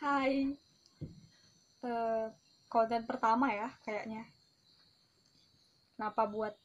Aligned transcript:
Hai. 0.00 0.56
Eh, 1.84 2.26
konten 2.72 3.04
pertama 3.04 3.52
ya 3.52 3.68
kayaknya. 3.84 4.24
Kenapa 5.92 6.24
buat 6.24 6.56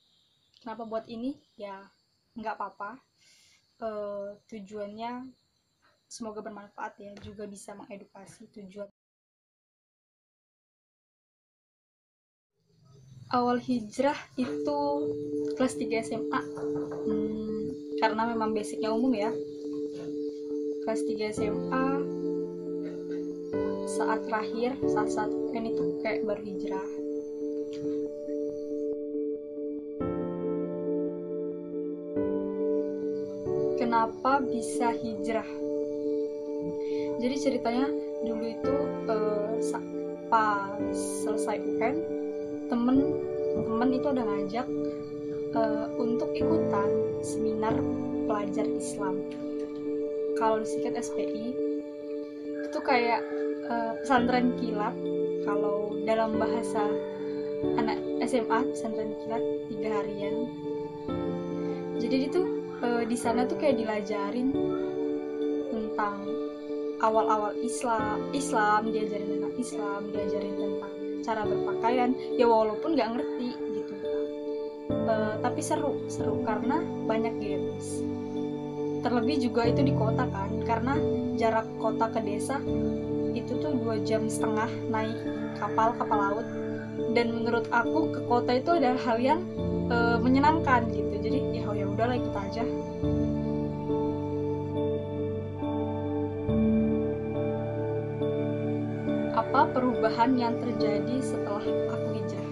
kenapa 0.64 0.88
buat 0.88 1.04
ini? 1.12 1.36
Ya 1.60 1.84
nggak 2.40 2.56
apa-apa. 2.56 2.96
Eh, 3.84 4.40
tujuannya 4.48 5.28
semoga 6.08 6.40
bermanfaat 6.40 6.96
ya, 6.96 7.12
juga 7.20 7.44
bisa 7.44 7.76
mengedukasi 7.76 8.48
tujuan. 8.56 8.88
Awal 13.36 13.60
hijrah 13.60 14.16
itu 14.40 14.80
kelas 15.60 15.76
3 15.76 16.00
SMA. 16.08 16.42
Hmm, 17.04 17.68
karena 18.00 18.32
memang 18.32 18.56
basicnya 18.56 18.96
umum 18.96 19.12
ya. 19.12 19.28
Kelas 20.88 21.04
3 21.04 21.36
SMA 21.36 22.16
saat 23.86 24.26
terakhir 24.26 24.74
saat 24.90 25.10
saat 25.14 25.32
kan 25.54 25.64
itu 25.66 25.84
kayak 26.02 26.26
baru 26.26 26.42
hijrah 26.42 26.90
kenapa 33.96 34.44
bisa 34.44 34.92
hijrah? 34.92 35.48
Jadi 37.16 37.36
ceritanya 37.40 37.88
dulu 38.28 38.44
itu 38.44 38.76
uh, 39.08 39.56
pas 40.28 40.68
selesai 41.24 41.64
UN 41.64 41.96
temen 42.68 42.98
temen 43.56 43.90
itu 43.96 44.08
udah 44.12 44.26
ngajak 44.26 44.68
uh, 45.56 45.88
untuk 45.96 46.28
ikutan 46.36 46.90
seminar 47.24 47.72
pelajar 48.28 48.68
Islam. 48.68 49.22
Kalau 50.36 50.60
disingkat 50.60 51.00
SPI 51.00 51.56
itu 52.76 52.84
kayak 52.84 53.24
uh, 53.72 53.96
pesantren 54.04 54.52
kilat. 54.60 54.92
Kalau 55.48 55.96
dalam 56.04 56.36
bahasa 56.36 56.84
anak 57.80 57.96
SMA 58.28 58.68
pesantren 58.68 59.16
kilat 59.24 59.44
tiga 59.72 59.90
harian. 59.96 60.52
Jadi 61.96 62.28
itu 62.28 62.44
uh, 62.84 63.08
di 63.08 63.16
sana 63.16 63.48
tuh 63.48 63.56
kayak 63.56 63.80
dilajarin 63.80 64.52
tentang 65.72 66.20
awal-awal 67.00 67.56
Islam 67.64 68.28
Islam 68.36 68.92
diajarin 68.92 69.40
tentang 69.40 69.56
Islam 69.56 70.00
diajarin 70.12 70.56
tentang 70.60 70.94
cara 71.24 71.42
berpakaian. 71.48 72.12
Ya 72.36 72.44
walaupun 72.44 73.00
nggak 73.00 73.10
ngerti 73.16 73.50
gitu. 73.72 73.96
Uh, 74.92 75.40
tapi 75.40 75.64
seru 75.64 76.04
seru 76.12 76.44
karena 76.44 76.84
banyak 77.08 77.25
terlebih 79.06 79.38
juga 79.38 79.70
itu 79.70 79.86
di 79.86 79.94
kota 79.94 80.26
kan 80.34 80.50
karena 80.66 80.98
jarak 81.38 81.70
kota 81.78 82.10
ke 82.10 82.26
desa 82.26 82.58
itu 83.38 83.54
tuh 83.62 83.78
dua 83.78 84.02
jam 84.02 84.26
setengah 84.26 84.72
naik 84.90 85.14
kapal 85.62 85.94
kapal 86.02 86.18
laut. 86.18 86.48
Dan 87.14 87.32
menurut 87.32 87.68
aku 87.70 88.10
ke 88.12 88.22
kota 88.26 88.56
itu 88.56 88.72
adalah 88.76 89.00
hal 89.04 89.20
yang 89.20 89.40
e, 89.92 90.18
menyenangkan 90.20 90.88
gitu. 90.90 91.14
Jadi 91.22 91.40
ya 91.54 91.68
ya 91.76 91.86
udahlah 91.86 92.16
ikut 92.18 92.34
aja. 92.34 92.64
Apa 99.36 99.70
perubahan 99.76 100.40
yang 100.40 100.56
terjadi 100.60 101.16
setelah 101.20 101.64
aku 101.92 102.08
hijrah 102.16 102.50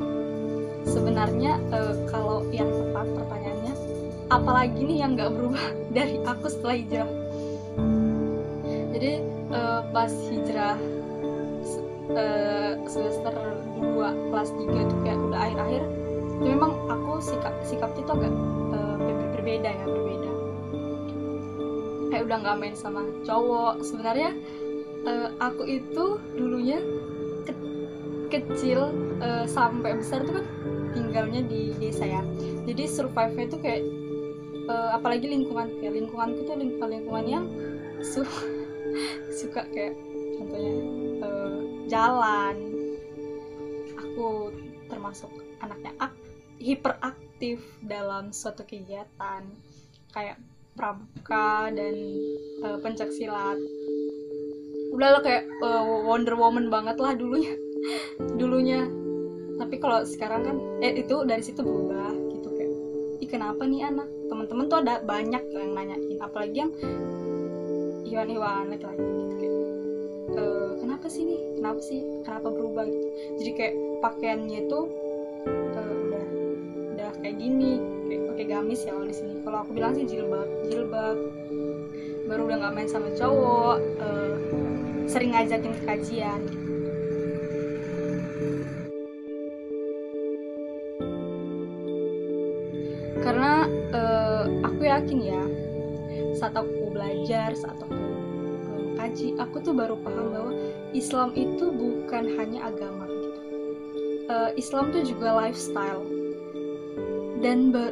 sebenarnya 0.87 1.59
e, 1.71 1.79
kalau 2.11 2.43
yang 2.51 2.67
tepat 2.67 3.07
pertanyaannya 3.15 3.52
apalagi 4.33 4.81
nih 4.81 4.97
yang 5.05 5.13
nggak 5.13 5.29
berubah 5.29 5.65
dari 5.97 6.17
aku 6.25 6.45
setelah 6.49 6.75
hijrah. 6.77 7.11
Jadi 8.93 9.11
uh, 9.53 9.81
pas 9.93 10.11
hijrah 10.29 10.77
uh, 12.13 12.73
semester 12.89 13.33
2 13.77 14.29
kelas 14.29 14.49
3 14.53 14.85
itu 14.85 14.95
kayak 15.05 15.19
udah 15.21 15.39
akhir-akhir 15.39 15.83
itu 16.33 16.43
memang 16.49 16.71
aku 16.89 17.23
sikap 17.23 17.55
sikap 17.63 17.91
itu 17.95 18.09
agak 18.09 18.33
uh, 18.73 18.97
berbeda 19.37 19.69
ya 19.69 19.85
berbeda. 19.85 20.31
Kayak 22.09 22.23
udah 22.29 22.37
nggak 22.41 22.57
main 22.57 22.75
sama 22.77 23.01
cowok. 23.25 23.81
Sebenarnya 23.85 24.33
uh, 25.05 25.29
aku 25.41 25.63
itu 25.65 26.17
dulunya 26.35 26.81
ke 27.45 27.53
kecil 28.33 28.89
uh, 29.21 29.45
sampai 29.45 29.97
besar 29.97 30.25
tuh 30.25 30.41
kan 30.41 30.45
tinggalnya 30.93 31.41
di 31.45 31.73
desa 31.77 32.05
ya. 32.05 32.21
Jadi 32.63 32.83
survive-nya 32.89 33.45
itu 33.49 33.57
kayak 33.61 33.81
uh, 34.69 34.89
apalagi 34.95 35.27
lingkungan 35.27 35.71
kayak 35.79 35.93
lingkunganku 35.97 36.39
tuh 36.47 36.55
lingkungan 36.55 36.89
lingkungan 36.99 37.25
yang 37.25 37.45
su 38.03 38.23
suka 39.39 39.65
kayak 39.71 39.95
contohnya 40.39 40.75
uh, 41.23 41.59
jalan. 41.89 42.55
Aku 43.97 44.53
termasuk 44.87 45.31
anaknya 45.63 45.95
ak 45.97 46.13
hiperaktif 46.61 47.59
dalam 47.83 48.29
suatu 48.31 48.63
kegiatan 48.63 49.43
kayak 50.13 50.37
pramuka 50.77 51.69
dan 51.73 51.95
uh, 52.61 52.77
pencak 52.81 53.09
silat 53.13 53.57
udahlah 54.93 55.25
kayak 55.25 55.49
uh, 55.65 55.81
Wonder 56.05 56.37
Woman 56.37 56.69
banget 56.69 57.01
lah 57.01 57.17
dulunya 57.17 57.57
dulunya. 58.39 58.85
Tapi 59.57 59.75
kalau 59.81 60.05
sekarang 60.05 60.41
kan 60.45 60.57
eh 60.85 61.01
itu 61.01 61.25
dari 61.25 61.41
situ 61.41 61.61
berubah 61.65 62.13
gitu 62.37 62.49
kayak 62.53 62.73
ih 63.21 63.29
kenapa 63.29 63.65
nih 63.65 63.89
anak 63.89 64.12
teman-teman 64.33 64.65
tuh 64.65 64.81
ada 64.81 64.97
banyak 65.05 65.43
yang 65.53 65.69
nanyain 65.77 66.17
apalagi 66.17 66.65
yang 66.65 66.73
hewan-hewan 68.09 68.65
lagi 68.73 68.97
gitu 68.97 69.33
kayak 69.37 69.53
e, 70.33 70.43
kenapa 70.81 71.05
sih 71.05 71.21
nih? 71.21 71.41
Kenapa 71.61 71.79
sih? 71.85 72.01
Kenapa 72.25 72.47
berubah? 72.49 72.89
gitu. 72.89 73.07
Jadi 73.37 73.51
kayak 73.53 73.75
pakaiannya 74.01 74.59
itu 74.65 74.79
e, 75.45 75.81
udah 75.85 76.25
udah 76.97 77.09
kayak 77.21 77.37
gini 77.37 77.77
kayak 78.09 78.21
pakai 78.33 78.45
gamis 78.49 78.81
ya 78.81 78.97
kalau 78.97 79.05
di 79.05 79.15
sini. 79.21 79.33
Kalau 79.45 79.57
aku 79.61 79.71
bilang 79.77 79.93
sih 79.93 80.05
jilbab 80.09 80.49
jilbab. 80.65 81.17
Baru 82.25 82.41
udah 82.49 82.57
nggak 82.57 82.73
main 82.73 82.89
sama 82.89 83.13
cowok 83.13 83.77
e, 84.01 84.07
sering 85.05 85.37
ngajakin 85.37 85.77
ke 85.77 85.83
kajian. 85.85 86.41
karena 86.49 86.72
yakin 95.03 95.19
ya 95.19 95.43
saat 96.39 96.55
aku 96.55 96.95
belajar 96.95 97.51
saat 97.51 97.75
aku 97.75 97.91
kaji 98.95 99.35
aku 99.35 99.59
tuh 99.59 99.75
baru 99.75 99.99
paham 99.99 100.31
bahwa 100.31 100.51
Islam 100.95 101.35
itu 101.35 101.75
bukan 101.75 102.39
hanya 102.39 102.71
agama 102.71 103.03
gitu. 103.09 103.39
Uh, 104.31 104.49
Islam 104.55 104.95
tuh 104.95 105.03
juga 105.03 105.35
lifestyle. 105.35 106.07
Dan 107.43 107.75
ber, 107.75 107.91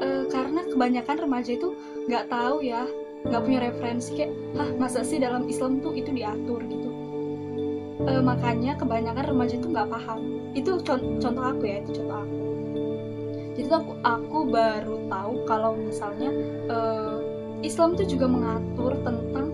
uh, 0.00 0.24
karena 0.32 0.64
kebanyakan 0.72 1.28
remaja 1.28 1.60
itu 1.60 1.76
nggak 2.08 2.32
tahu 2.32 2.64
ya 2.64 2.88
nggak 3.28 3.42
punya 3.42 3.60
referensi 3.68 4.16
kayak 4.16 4.32
ah 4.56 4.70
masa 4.80 5.04
sih 5.04 5.20
dalam 5.20 5.44
Islam 5.50 5.84
tuh 5.84 5.92
itu 5.92 6.08
diatur? 6.14 6.64
gitu. 6.64 6.88
Uh, 8.06 8.22
makanya 8.24 8.78
kebanyakan 8.80 9.36
remaja 9.36 9.60
itu 9.60 9.68
nggak 9.68 9.92
paham. 9.92 10.50
Itu 10.56 10.80
contoh 10.88 11.44
aku 11.44 11.68
ya 11.68 11.84
itu 11.84 12.00
contoh 12.00 12.24
aku 12.24 12.55
jadi 13.56 13.72
aku 13.72 13.92
aku 14.04 14.38
baru 14.52 14.96
tahu 15.08 15.32
kalau 15.48 15.72
misalnya 15.80 16.28
uh, 16.68 17.24
Islam 17.64 17.96
itu 17.96 18.16
juga 18.16 18.28
mengatur 18.28 18.92
tentang 19.00 19.48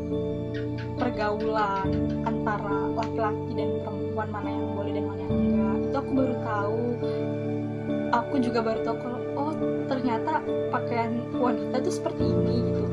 pergaulan 0.98 1.88
antara 2.26 2.90
laki-laki 2.98 3.54
dan 3.54 3.70
perempuan 3.86 4.28
mana 4.34 4.48
yang 4.50 4.66
boleh 4.74 4.92
dan 4.98 5.04
mana 5.06 5.22
yang 5.22 5.38
enggak. 5.38 5.76
Itu 5.86 5.96
aku 6.02 6.10
baru 6.18 6.36
tahu. 6.42 6.80
Aku 8.12 8.34
juga 8.42 8.60
baru 8.60 8.80
tahu 8.82 8.96
kalau 9.00 9.20
oh 9.38 9.52
ternyata 9.86 10.42
pakaian 10.74 11.22
wanita 11.38 11.78
itu 11.78 11.90
seperti 11.94 12.22
ini 12.26 12.54
gitu. 12.68 12.84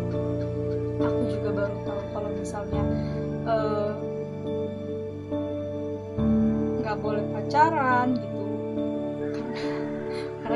Aku 1.02 1.22
juga 1.26 1.50
baru 1.58 1.76
tahu 1.90 2.02
kalau 2.14 2.30
misalnya 2.38 2.84
nggak 6.80 6.98
uh, 6.98 7.02
boleh 7.02 7.26
pacaran 7.34 8.14
gitu 8.14 8.39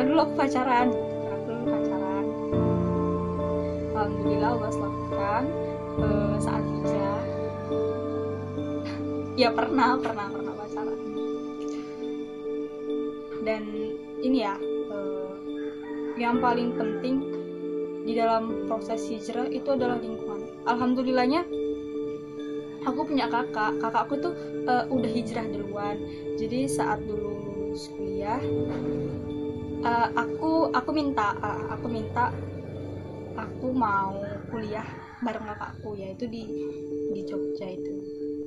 karena 0.03 0.19
dulu 0.19 0.27
aku 0.27 0.35
pacaran? 0.35 0.87
Dulu 1.47 1.63
pacaran. 1.63 2.25
Alhamdulillah 3.95 4.51
Allah 4.51 4.71
selamatkan 4.75 5.43
uh, 5.95 6.35
saat 6.43 6.63
hijrah. 6.67 7.23
Ya 9.39 9.49
pernah 9.55 9.95
pernah 10.03 10.27
pernah 10.27 10.53
pacaran. 10.59 10.99
Dan 13.47 13.63
ini 14.19 14.43
ya 14.43 14.59
uh, 14.91 15.39
yang 16.19 16.43
paling 16.43 16.75
penting 16.75 17.23
di 18.03 18.19
dalam 18.19 18.67
proses 18.67 19.07
hijrah 19.07 19.47
itu 19.47 19.71
adalah 19.71 20.03
lingkungan. 20.03 20.67
Alhamdulillahnya 20.67 21.47
aku 22.83 23.07
punya 23.07 23.31
kakak. 23.31 23.79
Kakakku 23.79 24.19
tuh 24.19 24.35
uh, 24.67 24.83
udah 24.91 25.11
hijrah 25.15 25.47
duluan. 25.47 25.95
Jadi 26.35 26.67
saat 26.67 26.99
dulu 27.07 27.71
kuliah 27.95 28.43
uh, 29.83 30.07
aku 30.15 30.71
aku 30.71 30.89
minta 30.95 31.35
uh, 31.37 31.75
aku 31.75 31.87
minta 31.91 32.31
aku 33.35 33.67
mau 33.75 34.15
kuliah 34.49 34.85
bareng 35.23 35.47
kakakku 35.47 35.95
yaitu 35.95 36.27
di 36.27 36.43
di 37.11 37.21
Jogja 37.27 37.67
itu. 37.67 37.93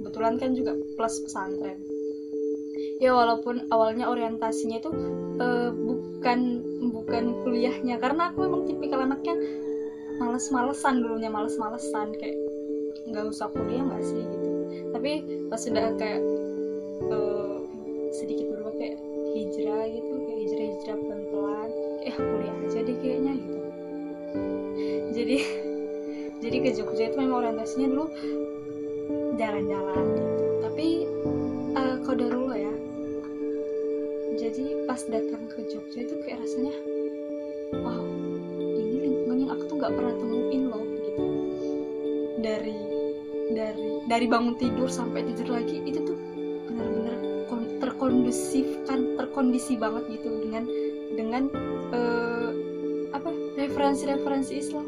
Kebetulan 0.00 0.36
kan 0.40 0.50
juga 0.52 0.76
plus 0.96 1.16
pesantren. 1.24 1.80
Ya 2.96 3.12
walaupun 3.12 3.68
awalnya 3.68 4.08
orientasinya 4.08 4.80
itu 4.80 4.90
uh, 5.40 5.70
bukan 5.72 6.40
bukan 6.92 7.24
kuliahnya. 7.44 7.96
Karena 8.00 8.32
aku 8.32 8.44
memang 8.48 8.68
tipikal 8.68 9.04
anaknya 9.04 9.36
males-malesan 10.20 11.04
dulunya 11.04 11.32
males-malesan. 11.32 12.16
Kayak 12.16 12.36
nggak 13.08 13.24
usah 13.32 13.48
kuliah 13.52 13.84
nggak 13.84 14.04
sih? 14.04 14.20
Gitu. 14.20 14.48
Tapi 14.92 15.10
pas 15.48 15.60
sudah 15.60 15.86
kayak 15.96 16.20
uh, 17.12 17.56
sedikit 18.12 18.48
berubah 18.52 18.74
kayak 18.80 18.98
hijrah 19.34 19.84
gitu 19.90 20.12
kayak 20.22 20.38
hijrah 20.44 20.66
hijrah 20.70 20.96
pelan 21.02 21.22
pelan 21.32 21.70
eh 22.06 22.14
kuliah 22.14 22.56
aja 22.66 22.78
deh 22.86 22.96
kayaknya 23.02 23.32
gitu. 23.34 23.60
Jadi 25.16 25.36
jadi 26.42 26.56
ke 26.62 26.70
Jogja 26.76 27.04
itu 27.10 27.16
memang 27.18 27.42
orientasinya 27.42 27.86
dulu 27.90 28.06
jalan-jalan 29.40 30.04
gitu. 30.14 30.44
Tapi 30.62 30.86
uh, 31.74 32.14
dulu 32.14 32.54
ya. 32.54 32.74
Jadi 34.36 34.64
pas 34.84 35.00
datang 35.08 35.48
ke 35.48 35.64
Jogja 35.72 35.98
itu 36.04 36.14
kayak 36.22 36.44
rasanya 36.44 36.74
wow 37.82 38.04
ini 38.76 38.96
lingkungan 39.10 39.36
yang 39.42 39.50
aku 39.56 39.62
tuh 39.66 39.76
nggak 39.80 39.92
pernah 39.96 40.14
temuin 40.20 40.62
loh 40.68 40.84
gitu. 40.84 41.24
Dari 42.44 42.78
dari 43.56 43.86
dari 44.06 44.26
bangun 44.26 44.54
tidur 44.60 44.90
sampai 44.90 45.24
tidur 45.32 45.56
lagi 45.56 45.82
itu 45.82 46.02
tuh 46.02 46.18
terkondusifkan 48.06 49.18
terkondisi 49.18 49.74
banget 49.74 50.06
gitu 50.14 50.30
dengan 50.46 50.62
dengan 51.18 51.42
uh, 51.90 52.50
apa 53.10 53.30
referensi-referensi 53.58 54.62
Islam. 54.62 54.86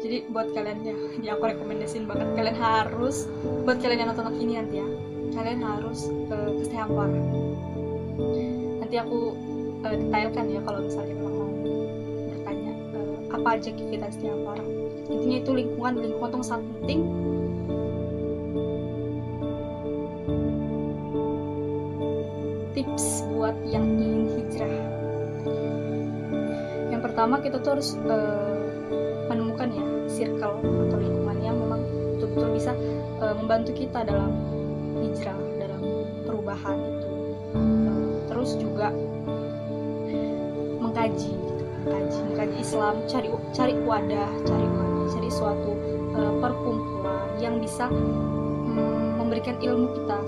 Jadi 0.00 0.24
buat 0.32 0.56
kalian 0.56 0.80
ya 0.88 0.96
di 1.20 1.28
aku 1.36 1.44
rekomendasiin 1.52 2.08
banget. 2.08 2.32
Kalian 2.32 2.56
harus 2.56 3.28
buat 3.68 3.76
kalian 3.84 4.08
yang 4.08 4.10
nonton 4.16 4.40
ini 4.40 4.56
nanti 4.56 4.80
ya 4.80 4.88
kalian 5.36 5.60
harus 5.60 6.08
ke 6.08 6.64
Sehampara 6.64 7.12
nanti 8.80 8.96
aku 8.96 9.36
uh, 9.84 9.92
detailkan 9.92 10.44
ya 10.48 10.60
kalau 10.64 10.80
misalnya 10.80 11.12
memang 11.12 11.34
mau 11.36 11.50
bertanya 12.32 12.72
uh, 12.96 13.16
apa 13.36 13.48
aja 13.60 13.70
kita 13.74 14.08
Sehampara 14.16 14.64
intinya 15.12 15.36
itu 15.44 15.52
lingkungan 15.52 15.92
lingkungan 16.00 16.30
itu 16.32 16.40
sangat 16.40 16.66
penting 16.80 17.00
tips 22.86 23.26
buat 23.34 23.58
yang 23.66 23.82
ingin 23.98 24.38
hijrah? 24.38 24.70
Yang 26.94 27.02
pertama 27.02 27.42
kita 27.42 27.58
tuh 27.58 27.70
harus 27.74 27.98
uh, 28.06 28.62
menemukan 29.26 29.74
ya 29.74 29.84
circle 30.06 30.62
atau 30.62 30.96
lingkungan 31.02 31.38
yang 31.42 31.58
memang 31.58 31.82
betul-betul 32.14 32.48
bisa 32.54 32.72
uh, 33.18 33.34
membantu 33.34 33.74
kita 33.74 34.06
dalam 34.06 34.30
hijrah 35.02 35.34
dalam 35.58 35.82
perubahan 36.22 36.78
itu. 36.78 37.10
Terus 38.30 38.50
juga 38.62 38.94
mengkaji 40.78 41.34
gitu, 41.34 41.64
mengkaji 41.82 42.18
mengkaji 42.30 42.56
Islam 42.62 42.94
cari 43.10 43.28
cari 43.50 43.74
wadah 43.82 44.30
cari 44.46 44.66
wadah 44.70 45.06
cari 45.10 45.30
suatu 45.34 45.72
uh, 46.14 46.32
perkumpulan 46.38 47.26
yang 47.42 47.58
bisa 47.58 47.90
um, 47.90 49.18
memberikan 49.18 49.58
ilmu 49.58 49.90
kita 49.98 50.18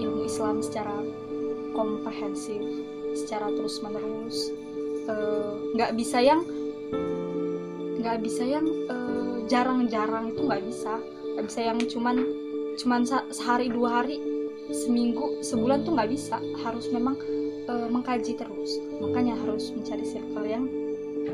ilmu 0.00 0.26
Islam 0.26 0.58
secara 0.64 0.94
komprehensif 1.72 2.60
secara 3.12 3.52
terus 3.52 3.82
menerus 3.84 4.52
nggak 5.74 5.90
uh, 5.92 5.96
bisa 5.98 6.22
yang 6.22 6.46
nggak 8.02 8.18
bisa 8.18 8.42
yang 8.42 8.66
eh, 8.66 9.46
jarang-jarang 9.46 10.34
itu 10.34 10.42
nggak 10.42 10.62
bisa. 10.66 10.98
Nggak 11.34 11.46
bisa 11.48 11.60
yang 11.62 11.78
cuman 11.86 12.16
cuman 12.80 13.00
sehari 13.30 13.68
dua 13.70 14.02
hari 14.02 14.18
seminggu 14.72 15.42
sebulan 15.42 15.86
tuh 15.86 15.94
nggak 15.94 16.10
bisa. 16.10 16.38
Harus 16.62 16.90
memang 16.90 17.18
uh, 17.70 17.88
mengkaji 17.90 18.38
terus. 18.38 18.78
Makanya 18.98 19.38
harus 19.38 19.70
mencari 19.70 20.04
circle 20.06 20.46
yang 20.46 20.64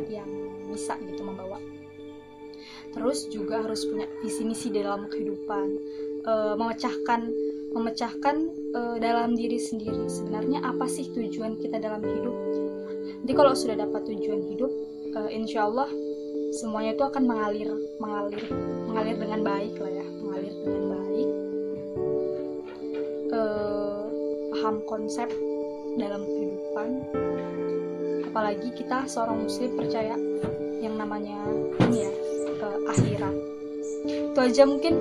yang 0.09 0.29
bisa 0.69 0.97
gitu 1.01 1.25
membawa. 1.25 1.61
Terus 2.93 3.29
juga 3.29 3.65
harus 3.65 3.85
punya 3.85 4.09
visi 4.25 4.43
misi 4.45 4.69
dalam 4.73 5.09
kehidupan. 5.09 5.67
Uh, 6.29 6.53
memecahkan 6.61 7.31
memecahkan 7.79 8.37
uh, 8.75 8.97
dalam 8.99 9.39
diri 9.39 9.57
sendiri. 9.57 10.11
Sebenarnya 10.11 10.67
apa 10.67 10.91
sih 10.91 11.07
tujuan 11.15 11.57
kita 11.63 11.79
dalam 11.79 12.03
hidup? 12.03 12.37
Jadi 13.23 13.33
kalau 13.33 13.53
sudah 13.55 13.77
dapat 13.79 14.03
tujuan 14.11 14.43
hidup 14.51 14.73
uh, 15.15 15.31
insya 15.31 15.71
Allah 15.71 15.89
semuanya 16.49 16.97
itu 16.97 17.05
akan 17.05 17.25
mengalir 17.29 17.71
mengalir 18.01 18.45
mengalir 18.89 19.17
dengan 19.21 19.41
baik 19.45 19.75
lah 19.79 19.93
ya 19.93 20.07
mengalir 20.25 20.55
dengan 20.65 20.85
baik. 20.91 21.29
Uh, 23.29 24.03
paham 24.57 24.77
konsep 24.89 25.29
dalam 25.99 26.23
kehidupan. 26.25 26.89
Apalagi 28.29 28.69
kita 28.77 29.09
seorang 29.09 29.45
muslim 29.45 29.77
percaya 29.77 30.15
yang 30.79 30.95
namanya 30.95 31.37
ini 31.87 32.07
ya 32.07 32.13
uh, 32.63 32.79
akhirat. 32.91 33.37
Itu 34.09 34.39
aja 34.39 34.63
mungkin 34.65 34.95